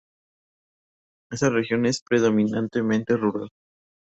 [1.31, 3.49] Esta región es predominantemente rural.